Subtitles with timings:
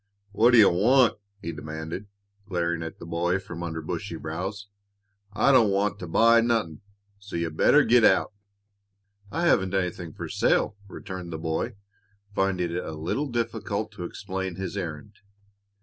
[0.31, 2.07] "What d' you want?" he demanded,
[2.49, 4.65] glaring at the boy from under bushy brows.
[5.31, 6.81] "I don't want to buy nothin',
[7.19, 8.33] so you'd better git out."
[9.31, 11.75] "I haven't anything for sale," returned the boy,
[12.33, 15.17] finding it a little difficult to explain his errand.